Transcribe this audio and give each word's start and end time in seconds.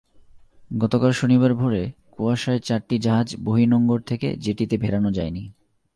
গতকাল 0.71 1.11
শনিবার 1.11 1.51
ভোরে 1.53 1.83
কুয়াশায় 2.11 2.59
চারটি 2.59 2.95
জাহাজ 2.99 3.27
বহির্নোঙর 3.43 3.99
থেকে 4.01 4.27
জেটিতে 4.37 4.75
ভেড়ানো 4.77 5.09
যায়নি। 5.11 5.43